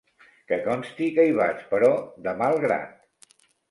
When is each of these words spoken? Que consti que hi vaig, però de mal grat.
Que 0.51 0.57
consti 0.63 1.11
que 1.19 1.27
hi 1.29 1.37
vaig, 1.43 1.63
però 1.77 1.93
de 2.29 2.37
mal 2.43 2.63
grat. 2.69 3.35